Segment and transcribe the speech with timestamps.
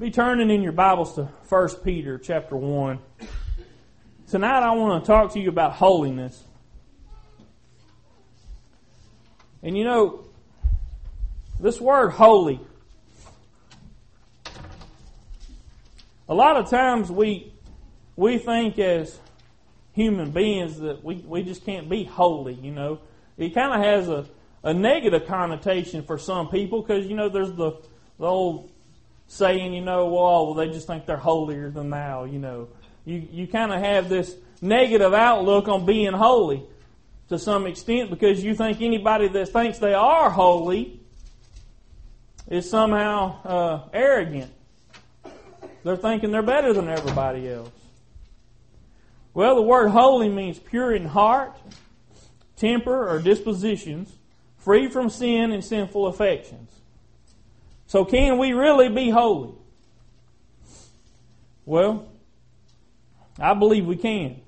[0.00, 2.98] Be turning in your Bibles to 1 Peter chapter 1.
[4.30, 6.42] Tonight I want to talk to you about holiness.
[9.62, 10.24] And you know,
[11.60, 12.60] this word holy,
[16.26, 17.52] a lot of times we,
[18.16, 19.18] we think as
[19.92, 23.00] human beings that we, we just can't be holy, you know.
[23.36, 24.26] It kind of has a,
[24.62, 27.72] a negative connotation for some people because, you know, there's the,
[28.18, 28.70] the old
[29.30, 32.68] saying, you know, well, they just think they're holier than thou, you know.
[33.04, 36.64] You, you kind of have this negative outlook on being holy
[37.28, 41.00] to some extent because you think anybody that thinks they are holy
[42.48, 44.50] is somehow uh, arrogant.
[45.84, 47.70] They're thinking they're better than everybody else.
[49.32, 51.56] Well, the word holy means pure in heart,
[52.56, 54.12] temper, or dispositions,
[54.58, 56.79] free from sin and sinful affections.
[57.90, 59.52] So, can we really be holy?
[61.64, 62.06] Well,
[63.36, 64.40] I believe we can.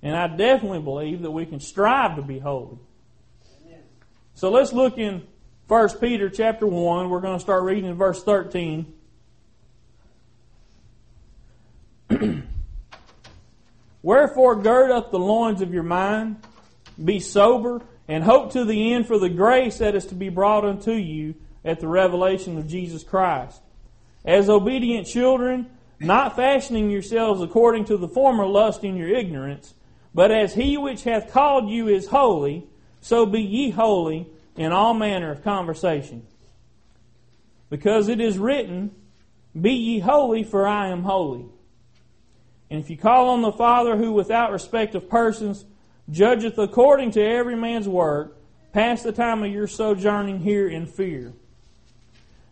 [0.00, 2.78] And I definitely believe that we can strive to be holy.
[4.34, 5.26] So let's look in
[5.66, 7.10] 1 Peter chapter 1.
[7.10, 8.94] We're going to start reading in verse 13.
[14.04, 16.36] Wherefore gird up the loins of your mind,
[17.04, 20.64] be sober, and hope to the end for the grace that is to be brought
[20.64, 21.34] unto you
[21.66, 23.60] at the revelation of Jesus Christ.
[24.24, 25.66] As obedient children,
[25.98, 29.74] not fashioning yourselves according to the former lust in your ignorance,
[30.14, 32.66] but as he which hath called you is holy,
[33.00, 36.26] so be ye holy in all manner of conversation.
[37.68, 38.92] Because it is written,
[39.60, 41.46] Be ye holy, for I am holy.
[42.70, 45.64] And if you call on the Father who without respect of persons
[46.10, 48.38] judgeth according to every man's work,
[48.72, 51.32] pass the time of your sojourning here in fear.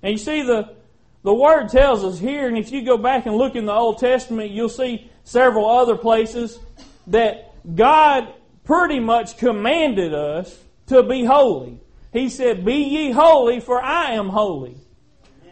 [0.04, 0.76] And you see the
[1.22, 3.98] the Word tells us here, and if you go back and look in the Old
[3.98, 6.58] Testament, you'll see several other places
[7.06, 8.34] that God
[8.64, 11.80] pretty much commanded us to be holy.
[12.12, 14.76] He said, Be ye holy, for I am holy.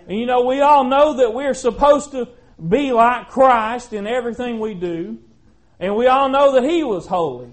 [0.06, 2.28] And you know, we all know that we're supposed to
[2.68, 5.18] be like Christ in everything we do.
[5.80, 7.50] And we all know that He was holy.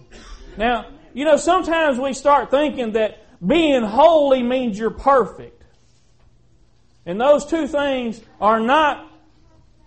[0.57, 5.58] Now, you know, sometimes we start thinking that being holy means you're perfect.
[7.09, 9.11] And those two things are not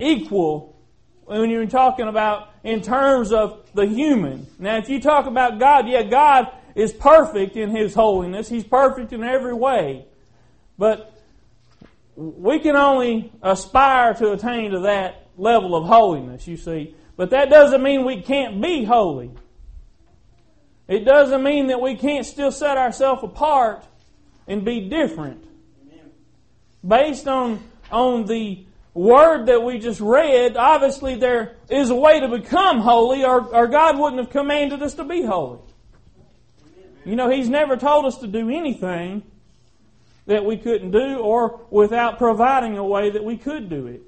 [0.01, 0.77] equal
[1.25, 4.49] when you're talking about in terms of the human.
[4.59, 8.49] Now, if you talk about God, yeah, God is perfect in His holiness.
[8.49, 10.05] He's perfect in every way.
[10.77, 11.17] But
[12.17, 16.97] we can only aspire to attain to that level of holiness, you see.
[17.15, 19.31] But that doesn't mean we can't be holy.
[20.89, 23.85] It doesn't mean that we can't still set ourselves apart
[24.49, 25.47] and be different
[26.87, 32.29] based on, on the word that we just read, obviously there is a way to
[32.29, 35.61] become holy, or, or God wouldn't have commanded us to be holy.
[37.05, 39.23] You know, He's never told us to do anything
[40.27, 44.03] that we couldn't do or without providing a way that we could do it.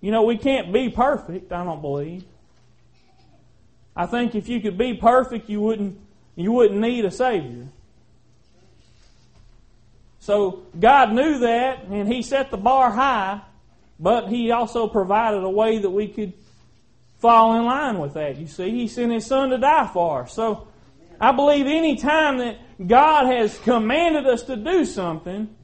[0.00, 2.24] You know, we can't be perfect, I don't believe.
[3.96, 5.98] I think if you could be perfect, you wouldn't,
[6.36, 7.68] you wouldn't need a Savior.
[10.24, 13.42] So God knew that, and He set the bar high,
[14.00, 16.32] but He also provided a way that we could
[17.18, 18.38] fall in line with that.
[18.38, 20.32] You see, He sent His Son to die for us.
[20.32, 20.66] So
[21.20, 22.56] I believe any time that
[22.88, 25.54] God has commanded us to do something,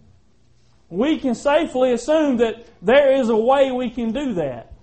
[0.91, 4.75] we can safely assume that there is a way we can do that.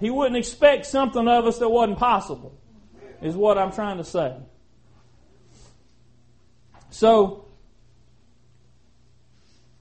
[0.00, 2.58] He wouldn't expect something of us that wasn't possible,
[3.22, 4.34] is what I'm trying to say.
[6.90, 7.44] So,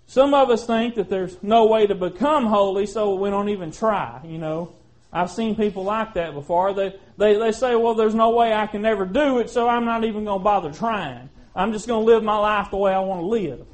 [0.09, 3.71] some of us think that there's no way to become holy, so we don't even
[3.71, 4.73] try, you know.
[5.13, 6.73] I've seen people like that before.
[6.73, 9.85] They, they, they say, well, there's no way I can ever do it, so I'm
[9.85, 11.29] not even going to bother trying.
[11.55, 13.67] I'm just going to live my life the way I want to live.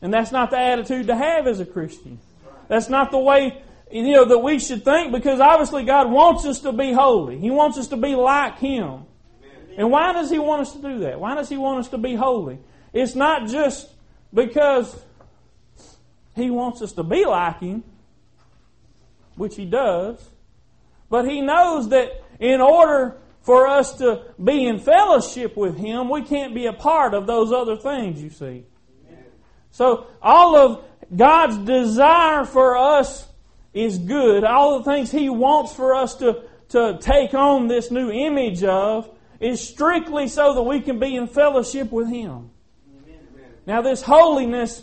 [0.00, 2.18] And that's not the attitude to have as a Christian.
[2.68, 3.62] That's not the way,
[3.92, 7.38] you know, that we should think because obviously God wants us to be holy.
[7.38, 9.04] He wants us to be like Him.
[9.76, 11.20] And why does He want us to do that?
[11.20, 12.58] Why does He want us to be holy?
[12.94, 13.90] It's not just
[14.32, 14.98] because
[16.36, 17.82] he wants us to be like Him,
[19.36, 20.30] which He does.
[21.08, 26.22] But He knows that in order for us to be in fellowship with Him, we
[26.22, 28.64] can't be a part of those other things, you see.
[29.70, 30.84] So all of
[31.14, 33.26] God's desire for us
[33.72, 34.44] is good.
[34.44, 39.10] All the things He wants for us to, to take on this new image of
[39.40, 42.50] is strictly so that we can be in fellowship with Him.
[43.66, 44.82] Now, this holiness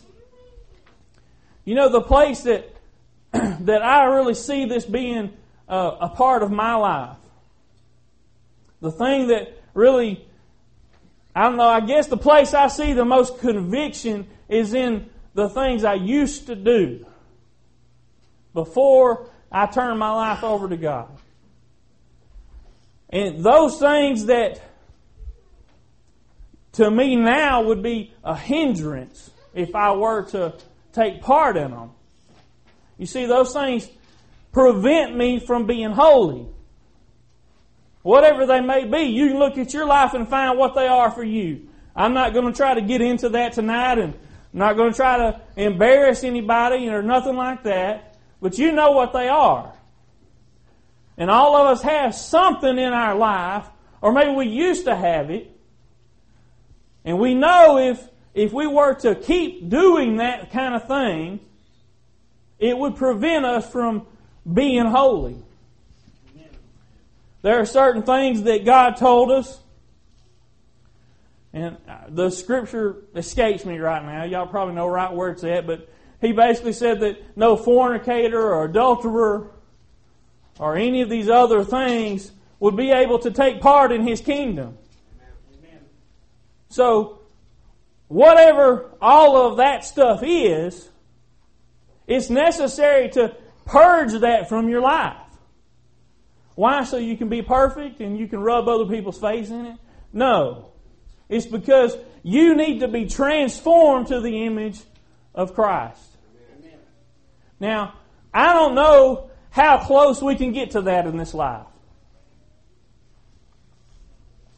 [1.66, 2.70] you know, the place that
[3.32, 5.34] that I really see this being
[5.68, 7.18] uh, a part of my life.
[8.82, 10.26] The thing that really,
[11.36, 15.50] I don't know, I guess the place I see the most conviction is in the
[15.50, 17.06] things I used to do
[18.54, 21.10] before I turned my life over to God.
[23.10, 24.62] And those things that
[26.74, 30.56] to me now would be a hindrance if I were to
[30.94, 31.92] take part in them.
[32.98, 33.90] You see, those things
[34.52, 36.48] prevent me from being holy.
[38.04, 41.10] Whatever they may be, you can look at your life and find what they are
[41.10, 41.68] for you.
[41.96, 44.14] I'm not going to try to get into that tonight and
[44.54, 48.92] I'm not going to try to embarrass anybody or nothing like that, but you know
[48.92, 49.74] what they are.
[51.18, 53.68] And all of us have something in our life,
[54.02, 55.50] or maybe we used to have it,
[57.06, 61.40] and we know if, if we were to keep doing that kind of thing,
[62.60, 64.08] it would prevent us from
[64.52, 65.38] being holy.
[67.42, 69.60] There are certain things that God told us,
[71.52, 74.24] and uh, the scripture escapes me right now.
[74.24, 75.90] Y'all probably know right where it's at, but
[76.22, 79.52] he basically said that no fornicator or adulterer
[80.58, 84.78] or any of these other things would be able to take part in his kingdom.
[86.70, 87.20] So,
[88.14, 90.88] whatever all of that stuff is,
[92.06, 95.18] it's necessary to purge that from your life.
[96.56, 96.84] Why?
[96.84, 99.78] So you can be perfect and you can rub other people's face in it?
[100.12, 100.70] No.
[101.28, 104.80] It's because you need to be transformed to the image
[105.34, 106.00] of Christ.
[106.60, 106.78] Amen.
[107.60, 107.96] Now,
[108.32, 111.66] I don't know how close we can get to that in this life.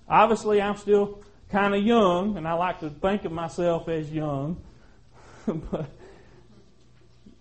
[0.09, 1.23] Obviously, I'm still
[1.55, 4.61] kind of young, and I like to think of myself as young.
[5.47, 5.89] but,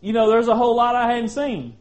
[0.00, 1.76] you know, there's a whole lot I hadn't seen.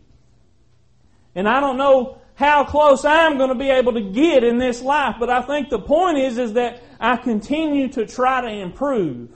[1.36, 4.82] And I don't know how close I'm going to be able to get in this
[4.82, 9.30] life, but I think the point is, is that I continue to try to improve.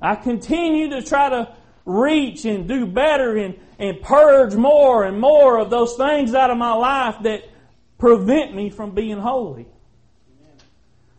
[0.00, 1.54] I continue to try to
[1.84, 6.56] reach and do better and, and purge more and more of those things out of
[6.56, 7.42] my life that
[7.98, 9.66] prevent me from being holy.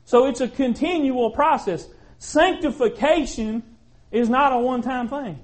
[0.06, 1.88] So it's a continual process.
[2.18, 3.64] Sanctification
[4.12, 5.40] is not a one time thing.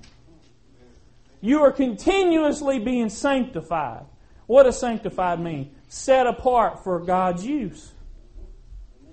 [1.42, 4.06] You are continuously being sanctified.
[4.46, 5.76] What does sanctified mean?
[5.88, 7.92] Set apart for God's use.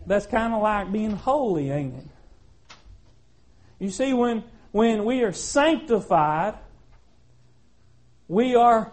[0.06, 2.76] That's kind of like being holy, ain't it?
[3.78, 6.54] You see, when, when we are sanctified,
[8.28, 8.92] we are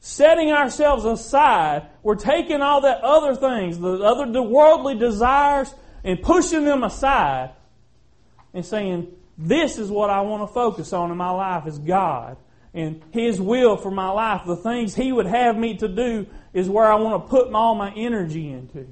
[0.00, 1.88] setting ourselves aside.
[2.02, 7.50] We're taking all that other things, the other the worldly desires, and pushing them aside
[8.54, 12.36] and saying, This is what I want to focus on in my life is God
[12.76, 14.42] and His will for my life.
[14.46, 17.74] The things He would have me to do is where I want to put all
[17.74, 18.86] my energy into.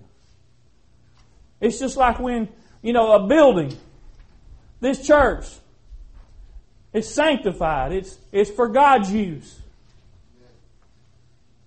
[1.61, 2.49] It's just like when,
[2.83, 3.77] you know, a building,
[4.81, 5.47] this church,
[6.93, 7.93] it's sanctified.
[7.93, 9.61] It's, it's for God's use.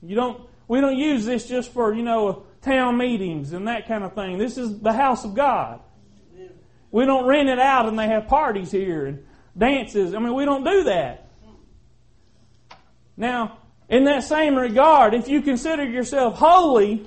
[0.02, 4.04] You don't, we don't use this just for, you know, town meetings and that kind
[4.04, 4.38] of thing.
[4.38, 5.80] This is the house of God.
[6.92, 9.26] We don't rent it out and they have parties here and
[9.58, 10.14] dances.
[10.14, 11.28] I mean, we don't do that.
[13.16, 17.06] Now, in that same regard, if you consider yourself holy,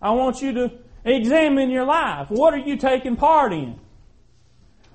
[0.00, 0.72] I want you to
[1.04, 2.28] examine your life.
[2.30, 3.78] What are you taking part in?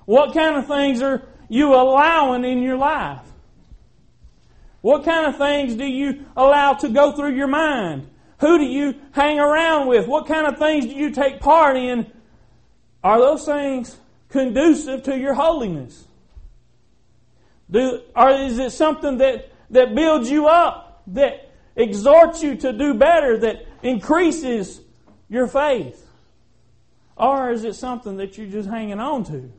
[0.04, 3.27] What kind of things are you allowing in your life?
[4.80, 8.08] What kind of things do you allow to go through your mind?
[8.40, 10.06] Who do you hang around with?
[10.06, 12.10] What kind of things do you take part in?
[13.02, 13.96] Are those things
[14.28, 16.06] conducive to your holiness?
[17.70, 22.94] Do, or is it something that, that builds you up, that exhorts you to do
[22.94, 24.80] better, that increases
[25.28, 26.06] your faith?
[27.16, 29.52] Or is it something that you're just hanging on to?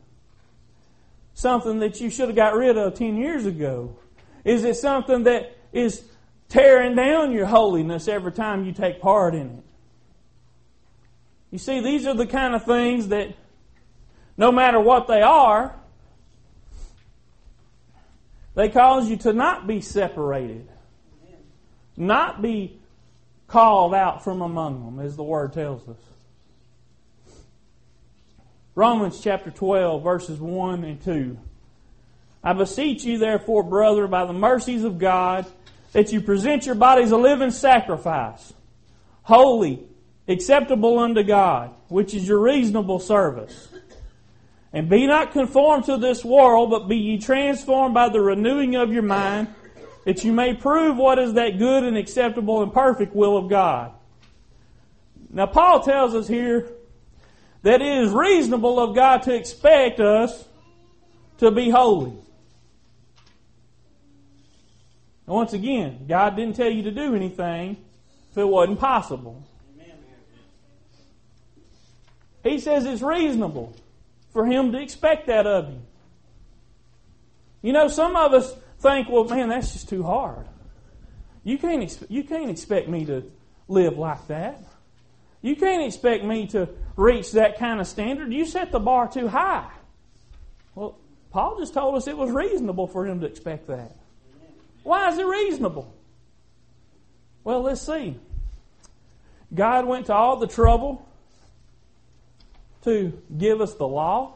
[1.34, 3.96] Something that you should have got rid of 10 years ago?
[4.44, 6.02] Is it something that is
[6.48, 9.64] tearing down your holiness every time you take part in it?
[11.50, 13.34] You see, these are the kind of things that,
[14.36, 15.74] no matter what they are,
[18.54, 20.68] they cause you to not be separated,
[21.96, 22.78] not be
[23.46, 25.96] called out from among them, as the Word tells us.
[28.76, 31.36] Romans chapter 12, verses 1 and 2.
[32.42, 35.46] I beseech you, therefore, brother, by the mercies of God,
[35.92, 38.52] that you present your bodies a living sacrifice,
[39.22, 39.84] holy,
[40.26, 43.68] acceptable unto God, which is your reasonable service.
[44.72, 48.92] And be not conformed to this world, but be ye transformed by the renewing of
[48.92, 49.48] your mind,
[50.04, 53.92] that you may prove what is that good and acceptable and perfect will of God.
[55.28, 56.70] Now, Paul tells us here
[57.62, 60.44] that it is reasonable of God to expect us
[61.38, 62.12] to be holy.
[65.30, 67.76] And once again, God didn't tell you to do anything
[68.32, 69.46] if it wasn't possible.
[72.42, 73.72] He says it's reasonable
[74.32, 75.82] for Him to expect that of you.
[77.62, 80.48] You know, some of us think, well, man, that's just too hard.
[81.44, 83.30] You can't, you can't expect me to
[83.68, 84.60] live like that.
[85.42, 88.32] You can't expect me to reach that kind of standard.
[88.32, 89.70] You set the bar too high.
[90.74, 90.98] Well,
[91.30, 93.94] Paul just told us it was reasonable for him to expect that.
[94.82, 95.92] Why is it reasonable?
[97.44, 98.16] Well, let's see.
[99.54, 101.06] God went to all the trouble
[102.82, 104.34] to give us the law.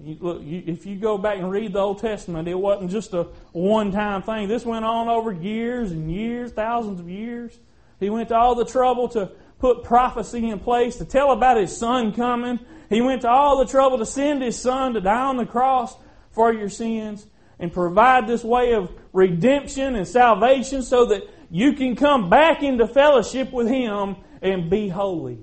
[0.00, 3.12] You, look, you, if you go back and read the Old Testament, it wasn't just
[3.14, 4.48] a one-time thing.
[4.48, 7.56] This went on over years and years, thousands of years.
[8.00, 11.76] He went to all the trouble to put prophecy in place, to tell about his
[11.76, 12.58] son coming.
[12.88, 15.94] He went to all the trouble to send his son to die on the cross
[16.32, 17.26] for your sins
[17.58, 22.86] and provide this way of redemption and salvation so that you can come back into
[22.86, 25.38] fellowship with him and be holy.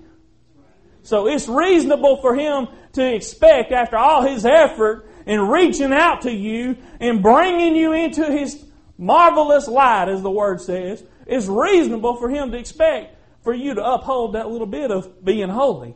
[1.04, 6.32] So it's reasonable for him to expect after all his effort in reaching out to
[6.32, 8.66] you and bringing you into his
[8.98, 13.84] marvelous light, as the word says, it's reasonable for him to expect for you to
[13.84, 15.96] uphold that little bit of being holy.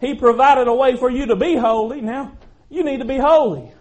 [0.00, 2.00] He provided a way for you to be holy.
[2.00, 2.36] Now,
[2.68, 3.72] you need to be holy.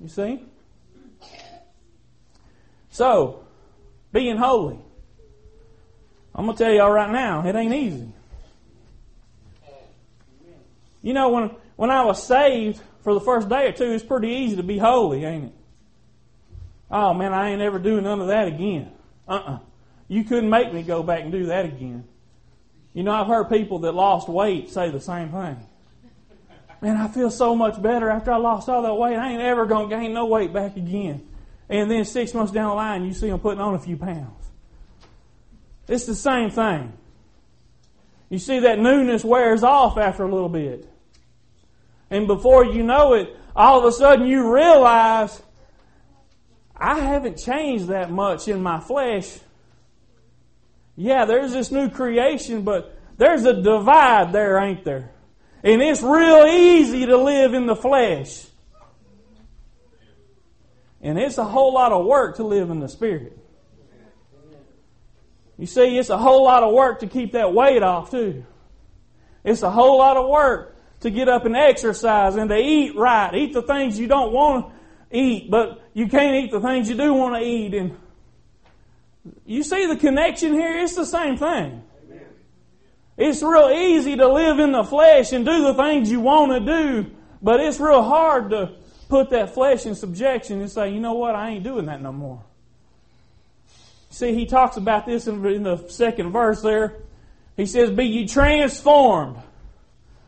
[0.00, 0.42] You see?
[2.90, 3.44] So,
[4.12, 4.78] being holy.
[6.34, 8.12] I'm going to tell y'all right now, it ain't easy.
[11.02, 14.28] You know, when, when I was saved for the first day or two, it's pretty
[14.28, 15.52] easy to be holy, ain't it?
[16.90, 18.90] Oh man, I ain't ever doing none of that again.
[19.28, 19.58] Uh-uh.
[20.08, 22.04] You couldn't make me go back and do that again.
[22.94, 25.58] You know, I've heard people that lost weight say the same thing.
[26.80, 29.16] Man, I feel so much better after I lost all that weight.
[29.16, 31.26] I ain't ever going to gain no weight back again.
[31.68, 34.46] And then six months down the line, you see them putting on a few pounds.
[35.88, 36.92] It's the same thing.
[38.30, 40.88] You see that newness wears off after a little bit.
[42.10, 45.42] And before you know it, all of a sudden you realize
[46.76, 49.38] I haven't changed that much in my flesh.
[50.96, 55.10] Yeah, there's this new creation, but there's a divide there, ain't there?
[55.62, 58.46] And it's real easy to live in the flesh.
[61.00, 63.36] And it's a whole lot of work to live in the spirit.
[65.56, 68.44] You see, it's a whole lot of work to keep that weight off, too.
[69.44, 73.34] It's a whole lot of work to get up and exercise and to eat right.
[73.34, 76.96] Eat the things you don't want to eat, but you can't eat the things you
[76.96, 77.74] do want to eat.
[77.74, 77.96] And
[79.46, 80.78] you see the connection here?
[80.78, 81.82] It's the same thing.
[83.18, 86.60] It's real easy to live in the flesh and do the things you want to
[86.60, 87.10] do,
[87.42, 88.76] but it's real hard to
[89.08, 92.12] put that flesh in subjection and say, you know what, I ain't doing that no
[92.12, 92.44] more.
[94.10, 96.96] See, he talks about this in, the second verse there.
[97.56, 99.36] He says, Be ye transformed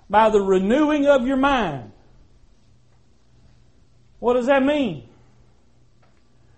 [0.08, 1.92] by the renewing of your mind.
[4.18, 5.08] What does that mean?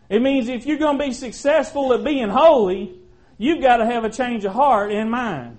[0.08, 2.98] It means if you're going to be successful at being holy,
[3.38, 5.58] you've got to have a change of heart and mind.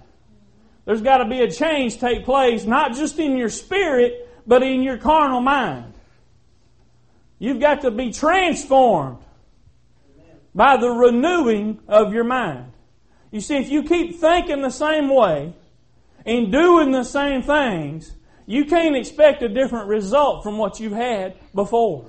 [0.85, 4.83] There's got to be a change take place, not just in your spirit, but in
[4.83, 5.93] your carnal mind.
[7.39, 9.19] You've got to be transformed
[10.53, 12.71] by the renewing of your mind.
[13.31, 15.53] You see, if you keep thinking the same way
[16.25, 18.11] and doing the same things,
[18.45, 22.05] you can't expect a different result from what you've had before.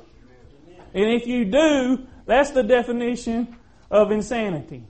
[0.93, 3.57] And if you do, that's the definition
[3.91, 4.85] of insanity.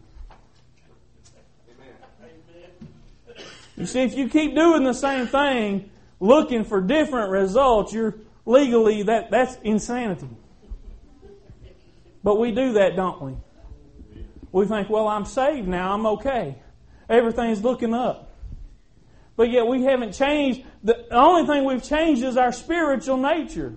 [3.76, 5.90] You see, if you keep doing the same thing,
[6.20, 8.14] looking for different results, you're
[8.46, 10.28] legally that that's insanity.
[12.22, 13.36] But we do that, don't we?
[14.52, 16.56] We think, well, I'm saved now, I'm okay.
[17.08, 18.30] Everything's looking up.
[19.36, 20.62] But yet we haven't changed.
[20.84, 23.74] The only thing we've changed is our spiritual nature.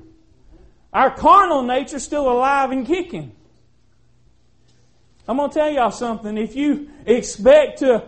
[0.94, 3.32] Our carnal nature still alive and kicking.
[5.28, 6.38] I'm going to tell y'all something.
[6.38, 8.08] If you expect to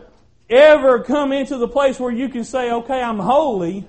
[0.49, 3.87] ever come into the place where you can say, okay, I'm holy,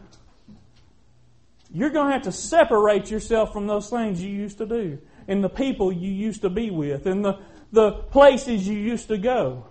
[1.72, 4.98] you're going to have to separate yourself from those things you used to do
[5.28, 7.38] and the people you used to be with and the,
[7.72, 9.66] the places you used to go.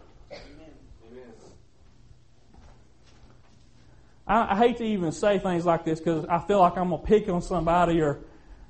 [4.26, 7.02] I, I hate to even say things like this because I feel like I'm going
[7.02, 8.20] to pick on somebody or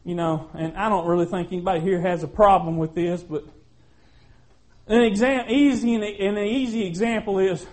[0.03, 3.45] you know, and I don't really think anybody here has a problem with this, but
[4.87, 7.65] an exam, easy and an easy example is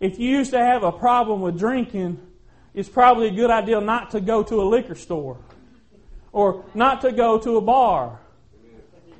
[0.00, 2.18] if you used to have a problem with drinking,
[2.74, 5.38] it's probably a good idea not to go to a liquor store
[6.32, 8.18] or not to go to a bar.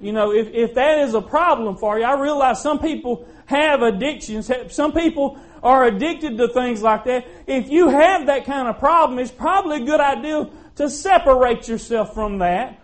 [0.00, 3.82] You know, if, if that is a problem for you, I realize some people have
[3.82, 4.50] addictions.
[4.68, 7.26] Some people are addicted to things like that.
[7.46, 12.14] If you have that kind of problem, it's probably a good idea to separate yourself
[12.14, 12.80] from that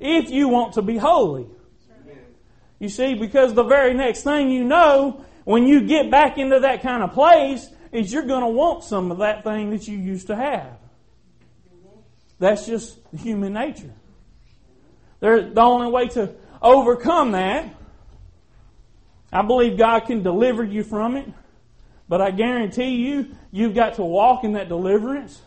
[0.00, 1.46] if you want to be holy.
[2.80, 6.82] You see, because the very next thing you know, when you get back into that
[6.82, 10.26] kind of place, is you're going to want some of that thing that you used
[10.26, 10.76] to have.
[12.38, 13.94] That's just human nature.
[15.20, 17.74] They're, the only way to overcome that,
[19.32, 21.26] I believe God can deliver you from it,
[22.10, 25.40] but I guarantee you, you've got to walk in that deliverance.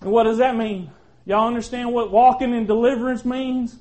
[0.00, 0.90] And what does that mean?
[1.26, 3.76] Y'all understand what walking in deliverance means?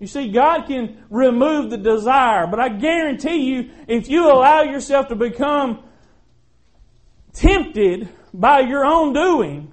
[0.00, 5.08] You see, God can remove the desire, but I guarantee you, if you allow yourself
[5.08, 5.84] to become
[7.34, 9.72] tempted by your own doing,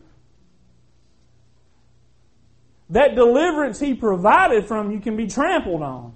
[2.90, 6.14] that deliverance He provided from you can be trampled on.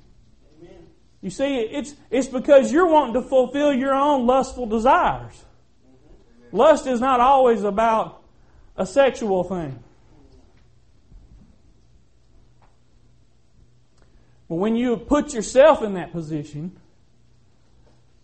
[0.61, 0.87] Amen.
[1.21, 5.33] You see, it's, it's because you're wanting to fulfill your own lustful desires.
[5.33, 6.57] Mm-hmm.
[6.57, 8.21] Lust is not always about
[8.75, 9.81] a sexual thing.
[14.51, 16.77] But when you put yourself in that position,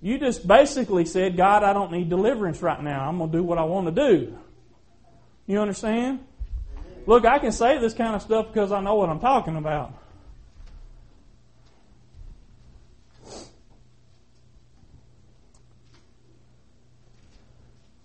[0.02, 3.08] you just basically said, God, I don't need deliverance right now.
[3.08, 4.38] I'm going to do what I want to do.
[5.46, 6.20] You understand?
[7.06, 9.94] Look, I can say this kind of stuff because I know what I'm talking about.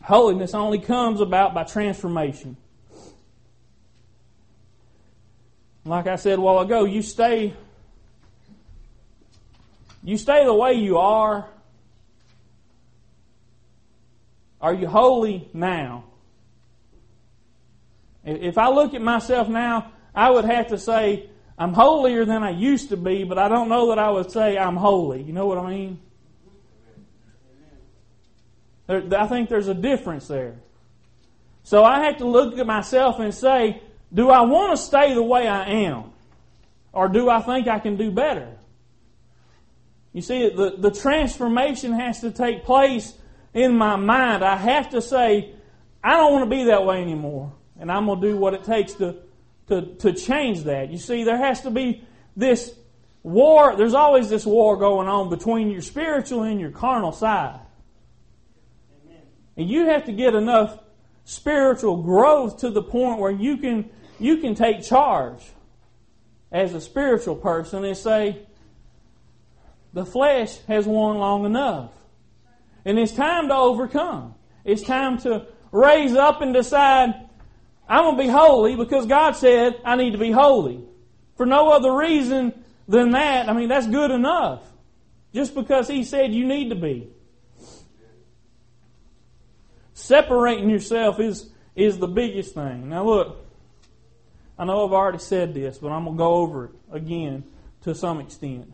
[0.03, 2.57] Holiness only comes about by transformation.
[5.85, 7.53] Like I said a while ago, you stay
[10.03, 11.47] you stay the way you are.
[14.61, 16.05] Are you holy now?
[18.23, 22.51] If I look at myself now, I would have to say I'm holier than I
[22.51, 25.23] used to be, but I don't know that I would say I'm holy.
[25.23, 25.99] You know what I mean?
[28.87, 30.55] I think there's a difference there.
[31.63, 33.81] So I have to look at myself and say,
[34.15, 36.05] do I want to stay the way I am?
[36.93, 38.47] Or do I think I can do better?
[40.13, 43.13] You see, the, the transformation has to take place
[43.53, 44.45] in my mind.
[44.45, 45.53] I have to say,
[46.01, 47.53] I don't want to be that way anymore.
[47.77, 49.17] And I'm going to do what it takes to,
[49.67, 50.89] to, to change that.
[50.89, 52.05] You see, there has to be
[52.37, 52.73] this
[53.23, 53.75] war.
[53.75, 57.59] There's always this war going on between your spiritual and your carnal side.
[59.57, 60.79] And you have to get enough
[61.25, 65.41] spiritual growth to the point where you can you can take charge
[66.51, 68.45] as a spiritual person and say,
[69.93, 71.91] the flesh has won long enough.
[72.83, 74.35] And it's time to overcome.
[74.63, 77.13] It's time to raise up and decide,
[77.87, 80.83] I'm going to be holy because God said I need to be holy.
[81.37, 82.53] For no other reason
[82.87, 84.61] than that, I mean, that's good enough.
[85.33, 87.09] Just because He said you need to be.
[89.93, 92.89] Separating yourself is, is the biggest thing.
[92.89, 93.44] Now look,
[94.57, 97.43] I know I've already said this, but I'm going to go over it again
[97.81, 98.71] to some extent.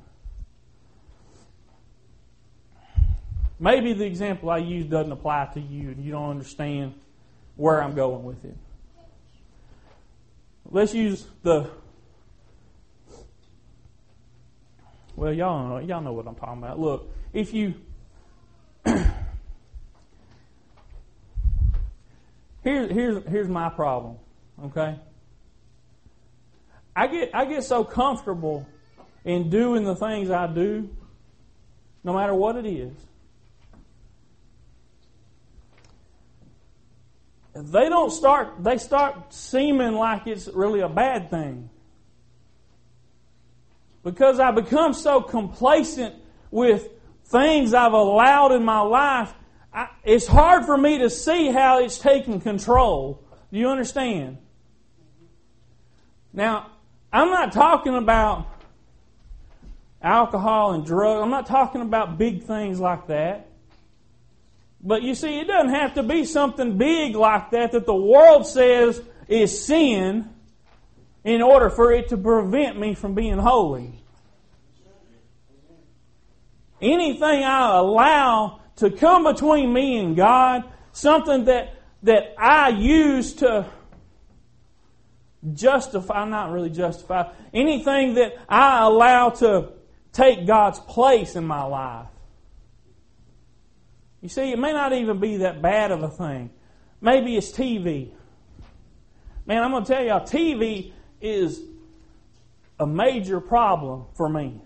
[3.60, 6.96] Maybe the example I use doesn't apply to you and you don't understand
[7.56, 8.58] where I'm going with it.
[10.70, 11.70] Let's use the
[15.16, 16.80] well, y'all know, y'all know what I'm talking about.
[16.80, 17.76] Look, if you
[18.86, 19.04] here's
[22.64, 24.16] here's here's my problem.
[24.64, 24.96] Okay,
[26.96, 28.68] I get I get so comfortable
[29.24, 30.90] in doing the things I do,
[32.04, 32.94] no matter what it is.
[37.54, 41.70] They don't start they start seeming like it's really a bad thing.
[44.04, 46.16] Because I become so complacent
[46.50, 46.90] with
[47.26, 49.34] things I've allowed in my life,
[49.72, 53.24] I, it's hard for me to see how it's taking control.
[53.52, 54.38] Do you understand?
[56.34, 56.72] Now,
[57.14, 58.48] I'm not talking about
[60.02, 61.22] alcohol and drugs.
[61.22, 63.48] I'm not talking about big things like that.
[64.84, 68.48] But you see, it doesn't have to be something big like that that the world
[68.48, 70.30] says is sin
[71.24, 73.94] in order for it to prevent me from being holy.
[76.82, 83.70] Anything I allow to come between me and God, something that that I use to
[85.54, 89.70] justify, not really justify, anything that I allow to
[90.14, 92.08] take God's place in my life.
[94.22, 96.52] You see, it may not even be that bad of a thing.
[97.00, 98.12] Maybe it's TV.
[99.46, 101.62] Man, I'm going to tell y'all, TV is
[102.80, 104.62] a major problem for me.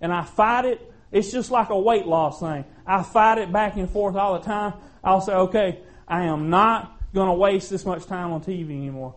[0.00, 0.92] And I fight it.
[1.12, 2.64] It's just like a weight loss thing.
[2.86, 4.74] I fight it back and forth all the time.
[5.02, 9.14] I'll say, okay, I am not going to waste this much time on TV anymore.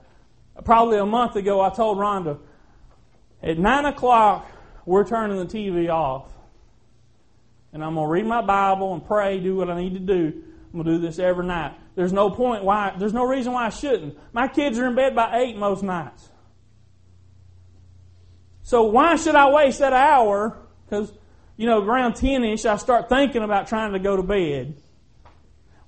[0.63, 2.39] Probably a month ago, I told Rhonda,
[3.41, 4.49] at 9 o'clock,
[4.86, 6.32] we're turning the TV off.
[7.73, 10.43] And I'm going to read my Bible and pray, do what I need to do.
[10.73, 11.73] I'm going to do this every night.
[11.95, 14.17] There's no point why, there's no reason why I shouldn't.
[14.34, 16.30] My kids are in bed by 8 most nights.
[18.63, 20.58] So why should I waste that hour?
[20.86, 21.12] Because,
[21.58, 24.75] you know, around 10 ish, I start thinking about trying to go to bed.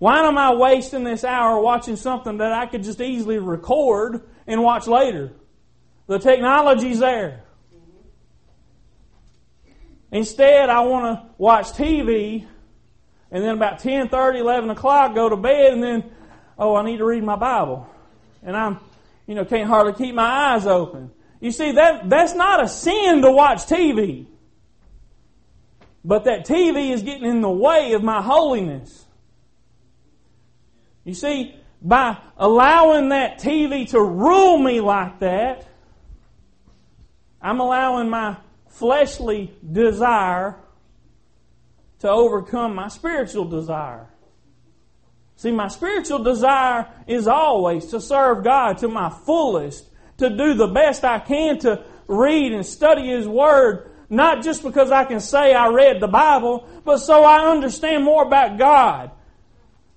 [0.03, 4.61] Why am I wasting this hour watching something that I could just easily record and
[4.61, 5.31] watch later?
[6.07, 7.45] The technology's there.
[10.11, 12.45] Instead, I want to watch TV
[13.31, 16.11] and then about 10, 30, 11 o'clock go to bed and then,
[16.59, 17.87] oh, I need to read my Bible.
[18.41, 18.81] And I'm,
[19.25, 21.11] you know, can't hardly keep my eyes open.
[21.39, 24.25] You see, that, that's not a sin to watch TV.
[26.03, 29.02] But that TV is getting in the way of my holiness.
[31.03, 35.67] You see, by allowing that TV to rule me like that,
[37.41, 38.37] I'm allowing my
[38.69, 40.55] fleshly desire
[41.99, 44.07] to overcome my spiritual desire.
[45.35, 49.85] See, my spiritual desire is always to serve God to my fullest,
[50.17, 54.89] to do the best I can to read and study His Word, not just because
[54.89, 59.11] I can say I read the Bible, but so I understand more about God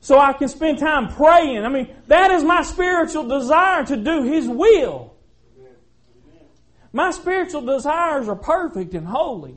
[0.07, 1.65] so I can spend time praying.
[1.65, 5.17] I mean, that is my spiritual desire to do His will.
[6.93, 9.57] My spiritual desires are perfect and holy.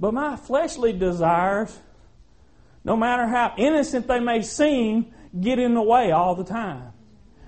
[0.00, 1.78] But my fleshly desires,
[2.82, 6.92] no matter how innocent they may seem, get in the way all the time.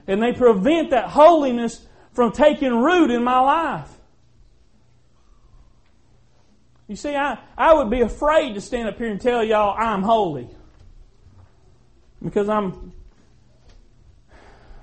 [0.06, 3.90] And they prevent that holiness from taking root in my life.
[6.87, 10.04] You see, I, I would be afraid to stand up here and tell y'all I'm
[10.04, 10.48] holy.
[12.24, 12.92] Because I'm,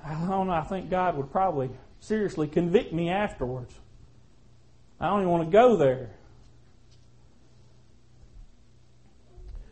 [0.05, 3.73] I don't know, I think God would probably seriously convict me afterwards.
[4.99, 6.11] I don't even want to go there.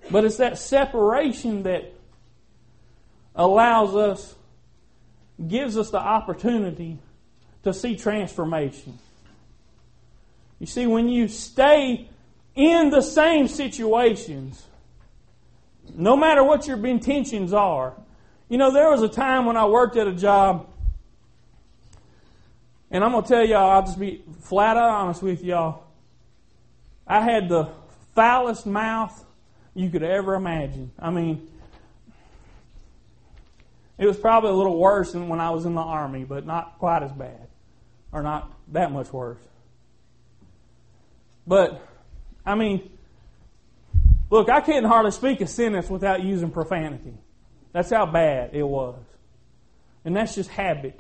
[0.10, 1.94] But it's that separation that
[3.36, 4.36] allows us,
[5.48, 6.98] gives us the opportunity
[7.64, 8.98] to see transformation.
[10.58, 12.10] You see, when you stay
[12.56, 14.66] in the same situations,
[15.96, 17.94] no matter what your intentions are.
[18.50, 20.68] You know, there was a time when I worked at a job,
[22.92, 25.84] and I'm going to tell y'all, I'll just be flat out honest with y'all.
[27.06, 27.70] I had the
[28.16, 29.26] foulest mouth
[29.76, 30.92] you could ever imagine.
[30.98, 31.48] I mean,
[33.98, 36.80] it was probably a little worse than when I was in the Army, but not
[36.80, 37.48] quite as bad,
[38.12, 39.42] or not that much worse.
[41.46, 41.86] But,
[42.46, 42.90] I mean,
[44.30, 47.14] Look, I couldn't hardly speak a sentence without using profanity.
[47.72, 49.00] That's how bad it was.
[50.06, 51.00] And that's just habit.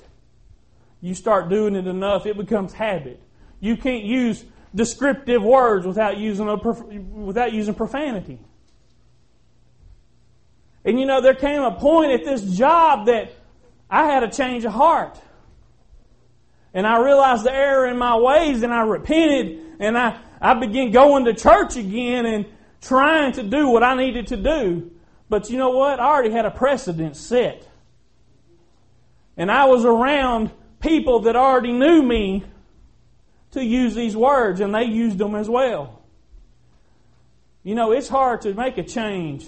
[1.01, 3.19] You start doing it enough, it becomes habit.
[3.59, 8.39] You can't use descriptive words without using, a, without using profanity.
[10.85, 13.31] And you know, there came a point at this job that
[13.89, 15.19] I had a change of heart.
[16.73, 20.91] And I realized the error in my ways and I repented and I, I began
[20.91, 22.45] going to church again and
[22.81, 24.91] trying to do what I needed to do.
[25.29, 25.99] But you know what?
[25.99, 27.67] I already had a precedent set.
[29.37, 32.43] And I was around people that already knew me
[33.51, 36.01] to use these words, and they used them as well.
[37.63, 39.47] You know, it's hard to make a change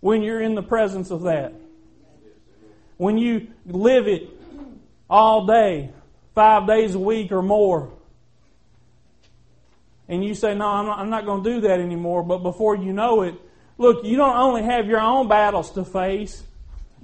[0.00, 1.52] when you're in the presence of that.
[2.96, 4.30] When you live it
[5.08, 5.90] all day,
[6.34, 7.95] five days a week or more
[10.08, 12.76] and you say, No, I'm not, I'm not going to do that anymore, but before
[12.76, 13.34] you know it,
[13.78, 16.42] look, you don't only have your own battles to face,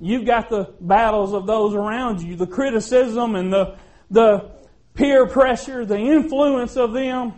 [0.01, 3.77] you've got the battles of those around you, the criticism and the,
[4.11, 4.51] the
[4.95, 7.35] peer pressure, the influence of them.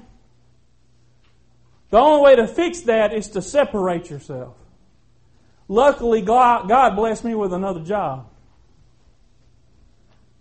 [1.91, 4.57] The only way to fix that is to separate yourself.
[5.69, 8.29] Luckily, God, God blessed me with another job.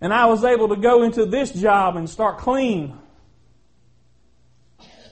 [0.02, 2.98] And I was able to go into this job and start clean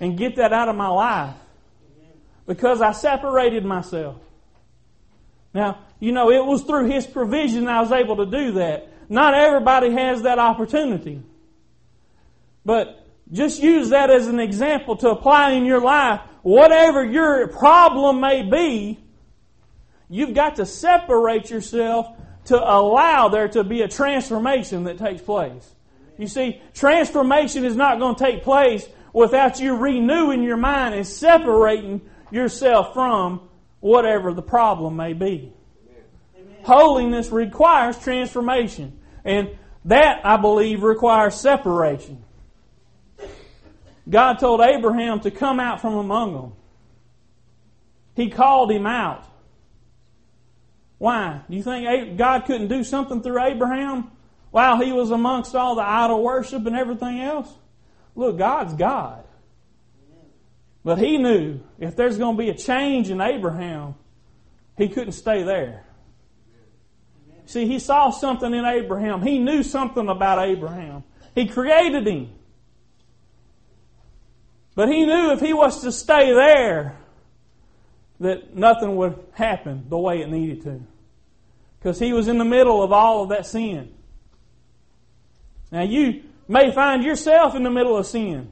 [0.01, 1.35] and get that out of my life
[2.45, 4.17] because I separated myself.
[5.53, 8.89] Now, You know, it was through His provision I was able to do that.
[9.07, 11.21] Not everybody has that opportunity.
[12.65, 16.21] But just use that as an example to apply in your life.
[16.41, 18.99] Whatever your problem may be,
[20.09, 22.07] you've got to separate yourself
[22.45, 25.69] to allow there to be a transformation that takes place.
[26.17, 31.05] You see, transformation is not going to take place without you renewing your mind and
[31.05, 35.51] separating yourself from whatever the problem may be.
[36.35, 36.55] Amen.
[36.63, 38.99] Holiness requires transformation.
[39.25, 42.23] And that, I believe, requires separation.
[44.09, 46.53] God told Abraham to come out from among them.
[48.15, 49.25] He called him out.
[50.97, 51.41] Why?
[51.49, 54.11] Do you think God couldn't do something through Abraham
[54.51, 57.51] while he was amongst all the idol worship and everything else?
[58.15, 59.23] Look, God's God.
[60.83, 63.95] But he knew if there's going to be a change in Abraham,
[64.77, 65.85] he couldn't stay there.
[67.45, 69.21] See, he saw something in Abraham.
[69.21, 71.03] He knew something about Abraham.
[71.35, 72.31] He created him.
[74.73, 76.97] But he knew if he was to stay there,
[78.21, 80.81] that nothing would happen the way it needed to.
[81.77, 83.91] Because he was in the middle of all of that sin.
[85.71, 88.49] Now you may find yourself in the middle of sin.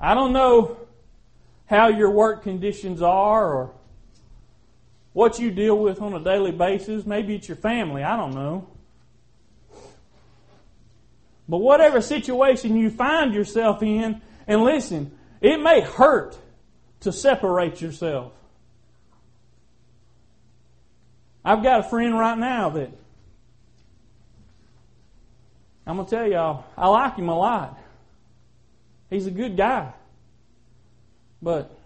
[0.00, 0.78] I don't know
[1.66, 3.72] how your work conditions are or
[5.12, 7.04] what you deal with on a daily basis.
[7.04, 8.02] Maybe it's your family.
[8.02, 8.68] I don't know.
[11.46, 15.12] But whatever situation you find yourself in, and listen,
[15.42, 16.38] it may hurt
[17.00, 18.32] to separate yourself.
[21.44, 22.92] I've got a friend right now that
[25.90, 27.76] I'm going to tell y'all, I like him a lot.
[29.10, 29.92] He's a good guy.
[31.42, 31.76] But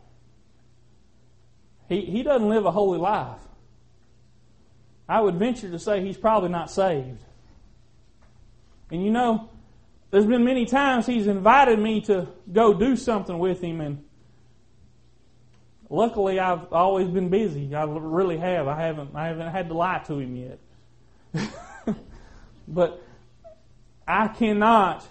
[1.88, 3.40] he, he doesn't live a holy life.
[5.08, 7.24] I would venture to say he's probably not saved.
[8.90, 9.48] And you know,
[10.10, 14.04] there's been many times he's invited me to go do something with him, and
[15.88, 17.74] luckily I've always been busy.
[17.74, 18.68] I really have.
[18.68, 19.16] I haven't.
[19.16, 21.46] I haven't had to lie to him yet.
[22.68, 23.03] but
[24.06, 25.06] I cannot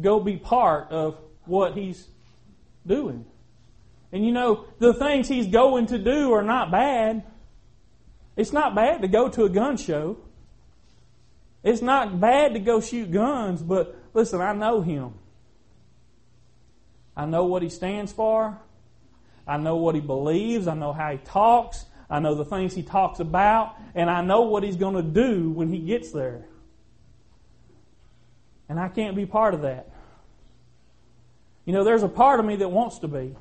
[0.00, 2.06] go be part of what he's
[2.86, 3.24] doing.
[4.12, 7.24] And you know, the things he's going to do are not bad.
[8.36, 10.18] It's not bad to go to a gun show.
[11.62, 15.14] It's not bad to go shoot guns, but listen, I know him.
[17.16, 18.58] I know what he stands for.
[19.46, 20.66] I know what he believes.
[20.66, 21.84] I know how he talks.
[22.10, 23.76] I know the things he talks about.
[23.94, 26.44] And I know what he's going to do when he gets there.
[28.68, 29.90] And I can't be part of that.
[31.64, 33.34] You know, there's a part of me that wants to be.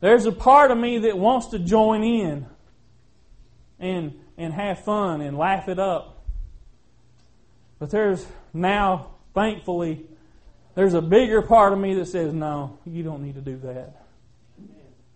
[0.00, 2.46] There's a part of me that wants to join in
[3.78, 6.24] and, and have fun and laugh it up.
[7.78, 10.04] But there's now, thankfully,
[10.74, 14.04] there's a bigger part of me that says, no, you don't need to do that.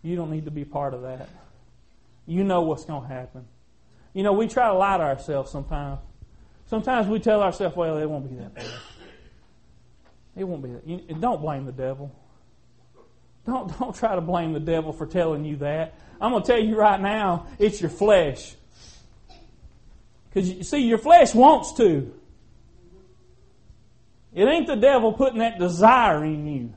[0.02, 1.28] You don't need to be part of that.
[2.26, 3.44] You know what's going to happen.
[4.14, 6.00] You know, we try to lie to ourselves sometimes.
[6.68, 8.66] Sometimes we tell ourselves, well, it won't be that bad.
[10.36, 11.20] It won't be that.
[11.20, 12.14] Don't blame the devil.
[13.46, 15.94] Don't, don't try to blame the devil for telling you that.
[16.20, 18.54] I'm going to tell you right now, it's your flesh.
[20.28, 22.12] Because, you see, your flesh wants to.
[24.34, 26.74] It ain't the devil putting that desire in you.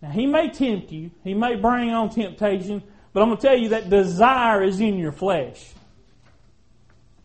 [0.00, 3.58] Now, he may tempt you, he may bring on temptation, but I'm going to tell
[3.58, 5.74] you that desire is in your flesh.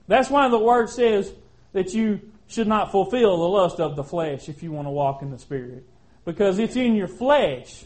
[0.07, 1.33] That's why the word says
[1.73, 5.21] that you should not fulfill the lust of the flesh if you want to walk
[5.21, 5.83] in the Spirit.
[6.25, 7.85] Because it's in your flesh.